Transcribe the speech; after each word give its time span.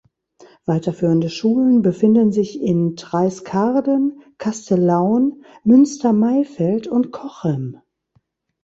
Weiterführende 0.65 1.29
Schulen 1.29 1.83
befinden 1.83 2.31
sich 2.31 2.59
in 2.59 2.95
Treis-Karden, 2.95 4.23
Kastellaun, 4.39 5.43
Münstermaifeld 5.63 6.87
und 6.87 7.11
Cochem. 7.11 7.77